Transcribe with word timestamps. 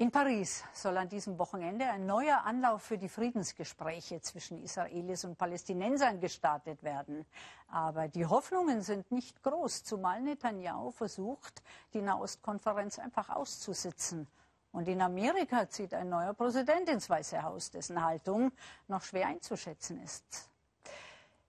In 0.00 0.10
Paris 0.10 0.64
soll 0.72 0.96
an 0.96 1.10
diesem 1.10 1.38
Wochenende 1.38 1.84
ein 1.84 2.06
neuer 2.06 2.42
Anlauf 2.46 2.80
für 2.80 2.96
die 2.96 3.10
Friedensgespräche 3.10 4.22
zwischen 4.22 4.56
Israelis 4.56 5.26
und 5.26 5.36
Palästinensern 5.36 6.20
gestartet 6.20 6.82
werden. 6.82 7.26
Aber 7.68 8.08
die 8.08 8.24
Hoffnungen 8.24 8.80
sind 8.80 9.12
nicht 9.12 9.42
groß, 9.42 9.84
zumal 9.84 10.22
Netanyahu 10.22 10.90
versucht, 10.90 11.62
die 11.92 12.00
Nahostkonferenz 12.00 12.98
einfach 12.98 13.28
auszusitzen. 13.28 14.26
Und 14.72 14.88
in 14.88 15.02
Amerika 15.02 15.68
zieht 15.68 15.92
ein 15.92 16.08
neuer 16.08 16.32
Präsident 16.32 16.88
ins 16.88 17.10
Weiße 17.10 17.42
Haus, 17.42 17.70
dessen 17.70 18.02
Haltung 18.02 18.52
noch 18.88 19.02
schwer 19.02 19.26
einzuschätzen 19.26 20.02
ist. 20.02 20.48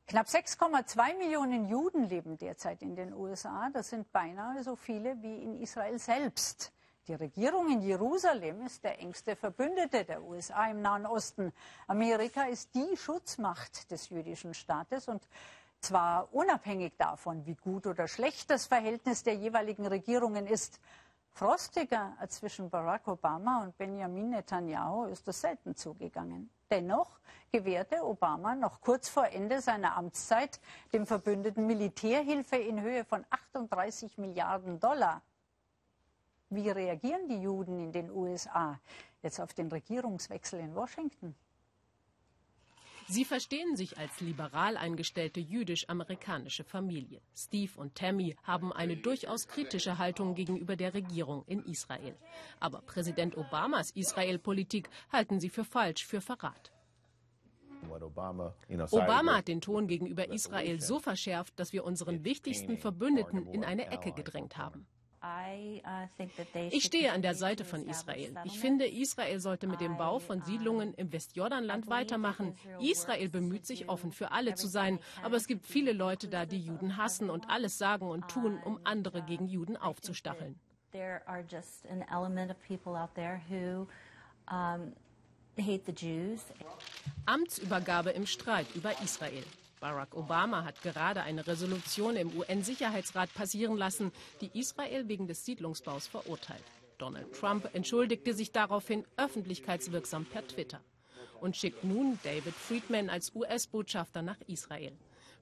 Knapp 0.08 0.28
6,2 0.28 1.18
Millionen 1.18 1.70
Juden 1.70 2.04
leben 2.10 2.38
derzeit 2.38 2.82
in 2.82 2.98
den 2.98 3.14
USA. 3.14 3.70
Das 3.72 3.92
sind 3.92 4.12
beinahe 4.12 4.62
so 4.62 4.76
viele 4.76 5.22
wie 5.22 5.42
in 5.42 5.56
Israel 5.62 5.98
selbst. 5.98 6.74
Die 7.08 7.16
Regierung 7.16 7.72
in 7.72 7.82
Jerusalem 7.82 8.62
ist 8.62 8.84
der 8.84 9.00
engste 9.00 9.36
Verbündete 9.36 10.06
der 10.06 10.22
USA 10.22 10.68
im 10.70 10.84
Nahen 10.84 11.08
Osten. 11.08 11.52
Amerika 11.88 12.44
ist 12.44 12.76
die 12.76 12.96
Schutzmacht 12.96 13.90
des 13.90 14.10
jüdischen 14.10 14.54
Staates 14.54 15.08
und 15.08 15.28
zwar 15.80 16.32
unabhängig 16.32 16.94
davon, 16.98 17.44
wie 17.48 17.56
gut 17.56 17.88
oder 17.88 18.08
schlecht 18.08 18.52
das 18.52 18.68
Verhältnis 18.68 19.24
der 19.24 19.36
jeweiligen 19.36 19.88
Regierungen 19.88 20.46
ist. 20.46 20.80
Frostiger 21.32 22.14
als 22.20 22.36
zwischen 22.36 22.70
Barack 22.70 23.08
Obama 23.08 23.64
und 23.64 23.76
Benjamin 23.78 24.30
Netanyahu 24.30 25.06
ist 25.06 25.28
es 25.28 25.42
selten 25.42 25.76
zugegangen. 25.76 26.52
Dennoch 26.70 27.20
gewährte 27.52 28.06
Obama 28.06 28.54
noch 28.54 28.80
kurz 28.80 29.10
vor 29.10 29.26
Ende 29.28 29.60
seiner 29.60 29.98
Amtszeit 29.98 30.60
dem 30.94 31.08
Verbündeten 31.08 31.66
Militärhilfe 31.66 32.58
in 32.58 32.80
Höhe 32.80 33.06
von 33.06 33.26
38 33.30 34.20
Milliarden 34.20 34.80
Dollar. 34.80 35.24
Wie 36.54 36.70
reagieren 36.70 37.30
die 37.30 37.42
Juden 37.42 37.80
in 37.80 37.94
den 37.94 38.12
USA 38.12 38.78
jetzt 39.24 39.40
auf 39.40 39.54
den 39.54 39.70
Regierungswechsel 39.70 40.60
in 40.60 40.76
Washington? 40.76 41.34
Sie 43.08 43.24
verstehen 43.24 43.78
sich 43.78 43.98
als 43.98 44.20
liberal 44.20 44.76
eingestellte 44.76 45.40
jüdisch-amerikanische 45.40 46.66
Familie. 46.66 47.22
Steve 47.34 47.72
und 47.78 47.96
Tammy 47.96 48.36
haben 48.44 48.74
eine 48.74 48.98
durchaus 48.98 49.48
kritische 49.48 49.98
Haltung 49.98 50.36
gegenüber 50.36 50.76
der 50.76 50.94
Regierung 50.94 51.46
in 51.48 51.64
Israel. 51.64 52.18
Aber 52.60 52.82
Präsident 52.82 53.38
Obamas 53.38 53.92
Israel-Politik 53.92 54.90
halten 55.10 55.40
sie 55.40 55.50
für 55.50 55.64
falsch, 55.64 56.06
für 56.06 56.20
Verrat. 56.20 56.74
Obama 57.90 59.38
hat 59.38 59.48
den 59.48 59.62
Ton 59.62 59.88
gegenüber 59.88 60.30
Israel 60.30 60.82
so 60.82 61.00
verschärft, 61.00 61.58
dass 61.58 61.72
wir 61.72 61.86
unseren 61.86 62.26
wichtigsten 62.26 62.78
Verbündeten 62.78 63.48
in 63.48 63.64
eine 63.64 63.88
Ecke 63.88 64.12
gedrängt 64.12 64.58
haben. 64.58 64.86
Uh, 65.24 66.08
ich 66.72 66.84
stehe 66.84 67.12
an 67.12 67.22
der 67.22 67.36
Seite 67.36 67.64
von 67.64 67.86
Israel. 67.86 68.34
Ich 68.44 68.60
finde, 68.60 68.88
Israel 68.88 69.40
sollte 69.40 69.68
mit 69.68 69.80
dem 69.80 69.96
Bau 69.96 70.18
von 70.18 70.42
Siedlungen 70.42 70.96
im 70.96 71.12
Westjordanland 71.14 71.88
weitermachen. 71.88 72.56
Israel 72.80 73.30
bemüht 73.30 73.68
sich, 73.68 73.88
offen 73.88 74.12
für 74.12 74.32
alle 74.32 74.56
zu 74.56 74.68
sein, 74.68 75.00
aber 75.22 75.36
es 75.36 75.46
gibt 75.46 75.68
viele 75.68 75.94
Leute 75.94 76.28
da, 76.28 76.48
die 76.48 76.60
Juden 76.60 76.98
hassen 76.98 77.30
und 77.30 77.52
alles 77.52 77.78
sagen 77.78 78.10
und 78.10 78.30
tun, 78.30 78.60
um 78.66 78.80
andere 78.84 79.22
gegen 79.22 79.48
Juden 79.48 79.78
aufzustacheln. 79.78 80.60
Amtsübergabe 87.28 88.10
im 88.10 88.26
Streit 88.26 88.68
über 88.74 89.00
Israel. 89.04 89.44
Barack 89.82 90.16
Obama 90.16 90.64
hat 90.64 90.84
gerade 90.84 91.24
eine 91.24 91.48
Resolution 91.48 92.16
im 92.16 92.38
UN-Sicherheitsrat 92.38 93.34
passieren 93.34 93.78
lassen, 93.78 94.12
die 94.40 94.58
Israel 94.58 95.08
wegen 95.08 95.28
des 95.28 95.44
Siedlungsbaus 95.44 96.06
verurteilt. 96.06 96.64
Donald 97.00 97.34
Trump 97.34 97.68
entschuldigte 97.74 98.36
sich 98.36 98.52
daraufhin 98.52 99.06
öffentlichkeitswirksam 99.18 100.26
per 100.26 100.48
Twitter 100.48 100.82
und 101.42 101.58
schickt 101.58 101.84
nun 101.84 102.18
David 102.24 102.54
Friedman 102.54 103.10
als 103.10 103.34
US-Botschafter 103.36 104.22
nach 104.22 104.40
Israel. 104.48 104.94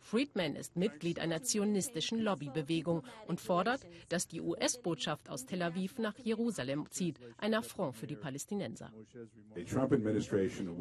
Friedman 0.01 0.55
ist 0.55 0.75
Mitglied 0.75 1.19
einer 1.19 1.43
zionistischen 1.43 2.19
Lobbybewegung 2.19 3.03
und 3.27 3.39
fordert, 3.41 3.81
dass 4.07 4.27
die 4.27 4.41
US-Botschaft 4.41 5.29
aus 5.29 5.45
Tel 5.45 5.61
Aviv 5.61 5.99
nach 5.99 6.17
Jerusalem 6.17 6.87
zieht, 6.89 7.19
ein 7.37 7.53
Affront 7.53 7.95
für 7.95 8.07
die 8.07 8.15
Palästinenser. 8.15 8.91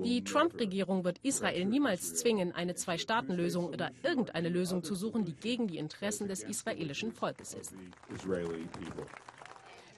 Die 0.04 0.24
Trump-Regierung 0.24 1.04
wird 1.04 1.18
Israel 1.22 1.64
niemals 1.64 2.14
zwingen, 2.14 2.52
eine 2.52 2.74
Zwei-Staaten-Lösung 2.74 3.66
oder 3.66 3.90
irgendeine 4.02 4.48
Lösung 4.48 4.82
zu 4.82 4.94
suchen, 4.94 5.24
die 5.24 5.34
gegen 5.34 5.66
die 5.66 5.78
Interessen 5.78 6.28
des 6.28 6.42
israelischen 6.42 7.12
Volkes 7.12 7.54
ist. 7.54 7.74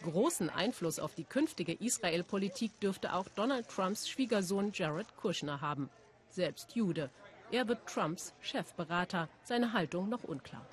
Großen 0.02 0.48
Einfluss 0.48 0.98
auf 0.98 1.14
die 1.14 1.24
künftige 1.24 1.74
Israel-Politik 1.74 2.80
dürfte 2.80 3.12
auch 3.12 3.28
Donald 3.28 3.68
Trumps 3.68 4.08
Schwiegersohn 4.08 4.72
Jared 4.72 5.14
Kushner 5.16 5.60
haben. 5.60 5.90
Selbst 6.30 6.74
Jude. 6.74 7.10
Er 7.50 7.68
wird 7.68 7.86
Trumps 7.86 8.34
Chefberater. 8.40 9.28
Seine 9.42 9.72
Haltung 9.72 10.08
noch 10.08 10.24
unklar. 10.24 10.66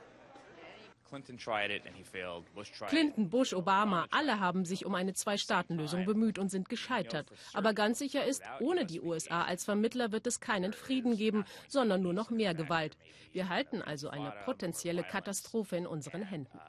Clinton, 2.88 3.30
Bush, 3.30 3.54
Obama, 3.54 4.08
alle 4.12 4.40
haben 4.40 4.66
sich 4.66 4.86
um 4.86 4.94
eine 4.94 5.14
Zwei-Staaten-Lösung 5.14 6.06
bemüht 6.06 6.38
und 6.38 6.50
sind 6.50 6.68
gescheitert. 6.68 7.32
Aber 7.54 7.74
ganz 7.74 8.00
sicher 8.00 8.26
ist, 8.26 8.44
ohne 8.60 8.86
die 8.86 9.02
USA 9.02 9.44
als 9.44 9.64
Vermittler 9.64 10.12
wird 10.12 10.28
es 10.28 10.42
keinen 10.42 10.74
Frieden 10.74 11.16
geben, 11.16 11.46
sondern 11.70 12.02
nur 12.02 12.14
noch 12.14 12.30
mehr 12.30 12.54
Gewalt. 12.54 12.98
Wir 13.32 13.48
halten 13.48 13.82
also 13.82 14.10
eine 14.10 14.34
potenzielle 14.44 15.04
Katastrophe 15.04 15.78
in 15.78 15.88
unseren 15.88 16.24
Händen. 16.24 16.60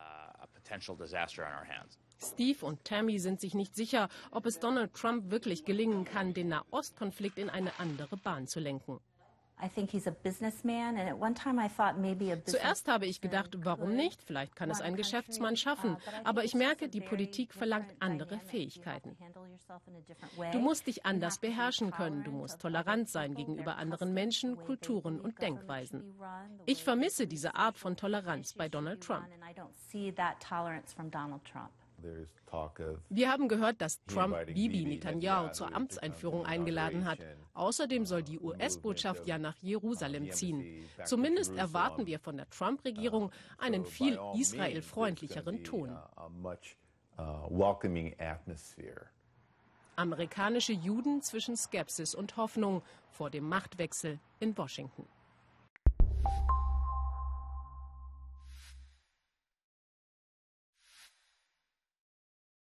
Steve 2.20 2.64
und 2.66 2.84
Tammy 2.84 3.18
sind 3.18 3.40
sich 3.40 3.54
nicht 3.54 3.74
sicher, 3.74 4.08
ob 4.30 4.46
es 4.46 4.58
Donald 4.58 4.92
Trump 4.94 5.30
wirklich 5.30 5.64
gelingen 5.64 6.04
kann, 6.04 6.34
den 6.34 6.48
Nahostkonflikt 6.48 7.38
in 7.38 7.50
eine 7.50 7.78
andere 7.78 8.16
Bahn 8.16 8.46
zu 8.46 8.60
lenken. 8.60 9.00
Zuerst 12.44 12.88
habe 12.88 13.06
ich 13.06 13.20
gedacht, 13.20 13.56
warum 13.64 13.96
nicht? 13.96 14.22
Vielleicht 14.22 14.54
kann 14.54 14.70
es 14.70 14.80
ein 14.80 14.94
Geschäftsmann 14.94 15.56
schaffen. 15.56 15.96
Aber 16.22 16.44
ich 16.44 16.54
merke, 16.54 16.88
die 16.88 17.00
Politik 17.00 17.52
verlangt 17.52 17.92
andere 17.98 18.38
Fähigkeiten. 18.38 19.16
Du 20.52 20.60
musst 20.60 20.86
dich 20.86 21.04
anders 21.04 21.38
beherrschen 21.38 21.90
können. 21.90 22.22
Du 22.22 22.30
musst 22.30 22.60
tolerant 22.60 23.08
sein 23.08 23.34
gegenüber 23.34 23.76
anderen 23.76 24.14
Menschen, 24.14 24.56
Kulturen 24.56 25.20
und 25.20 25.40
Denkweisen. 25.42 26.14
Ich 26.66 26.84
vermisse 26.84 27.26
diese 27.26 27.56
Art 27.56 27.78
von 27.78 27.96
Toleranz 27.96 28.52
bei 28.52 28.68
Donald 28.68 29.02
Trump. 29.02 29.26
Wir 33.08 33.30
haben 33.30 33.48
gehört, 33.48 33.80
dass 33.80 34.04
Trump 34.06 34.36
Bibi 34.46 34.84
Netanyahu 34.84 35.50
zur 35.52 35.74
Amtseinführung 35.74 36.46
eingeladen 36.46 37.04
hat. 37.04 37.18
Außerdem 37.54 38.06
soll 38.06 38.22
die 38.22 38.38
US-Botschaft 38.38 39.26
ja 39.26 39.38
nach 39.38 39.56
Jerusalem 39.60 40.30
ziehen. 40.30 40.88
Zumindest 41.04 41.54
erwarten 41.56 42.06
wir 42.06 42.18
von 42.20 42.36
der 42.36 42.48
Trump-Regierung 42.50 43.32
einen 43.58 43.84
viel 43.84 44.18
israelfreundlicheren 44.36 45.64
Ton. 45.64 45.96
Amerikanische 49.96 50.72
Juden 50.72 51.22
zwischen 51.22 51.56
Skepsis 51.56 52.14
und 52.14 52.36
Hoffnung 52.36 52.82
vor 53.10 53.30
dem 53.30 53.48
Machtwechsel 53.48 54.20
in 54.38 54.56
Washington. 54.56 55.08